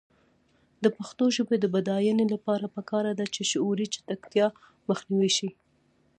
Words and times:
د 0.83 0.85
پښتو 0.97 1.25
ژبې 1.35 1.55
د 1.59 1.65
بډاینې 1.73 2.25
لپاره 2.33 2.65
پکار 2.75 3.05
ده 3.19 3.25
چې 3.33 3.41
شعوري 3.51 3.85
چټکتیا 3.93 4.47
مخنیوی 4.89 5.31
شي. 5.37 5.49